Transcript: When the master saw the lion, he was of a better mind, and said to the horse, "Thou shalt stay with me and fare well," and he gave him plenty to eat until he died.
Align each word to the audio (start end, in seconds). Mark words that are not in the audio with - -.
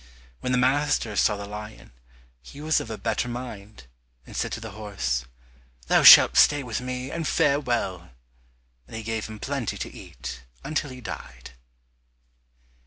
When 0.39 0.51
the 0.51 0.57
master 0.57 1.15
saw 1.15 1.37
the 1.37 1.45
lion, 1.45 1.91
he 2.41 2.59
was 2.59 2.79
of 2.79 2.89
a 2.89 2.97
better 2.97 3.27
mind, 3.27 3.85
and 4.25 4.35
said 4.35 4.51
to 4.53 4.59
the 4.59 4.71
horse, 4.71 5.25
"Thou 5.89 6.01
shalt 6.01 6.37
stay 6.37 6.63
with 6.63 6.81
me 6.81 7.11
and 7.11 7.27
fare 7.27 7.59
well," 7.59 8.09
and 8.87 8.95
he 8.95 9.03
gave 9.03 9.27
him 9.27 9.37
plenty 9.37 9.77
to 9.77 9.93
eat 9.93 10.41
until 10.63 10.89
he 10.89 11.01
died. 11.01 11.51